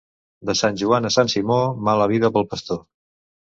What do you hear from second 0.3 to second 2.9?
De Sant Joan a Sant Simó, mala vida pel pastor.